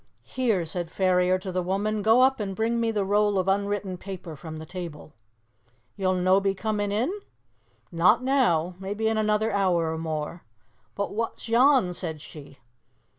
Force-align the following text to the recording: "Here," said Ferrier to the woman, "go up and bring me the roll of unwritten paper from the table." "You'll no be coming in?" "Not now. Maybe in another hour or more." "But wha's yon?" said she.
"Here," 0.25 0.65
said 0.65 0.89
Ferrier 0.89 1.37
to 1.37 1.51
the 1.51 1.61
woman, 1.61 2.01
"go 2.01 2.21
up 2.21 2.39
and 2.39 2.55
bring 2.55 2.79
me 2.79 2.89
the 2.89 3.05
roll 3.05 3.37
of 3.37 3.47
unwritten 3.47 3.97
paper 3.99 4.35
from 4.35 4.57
the 4.57 4.65
table." 4.65 5.13
"You'll 5.95 6.15
no 6.15 6.39
be 6.39 6.55
coming 6.55 6.91
in?" 6.91 7.13
"Not 7.91 8.23
now. 8.23 8.73
Maybe 8.79 9.07
in 9.09 9.19
another 9.19 9.51
hour 9.51 9.93
or 9.93 9.99
more." 9.99 10.43
"But 10.95 11.13
wha's 11.13 11.47
yon?" 11.47 11.93
said 11.93 12.19
she. 12.19 12.57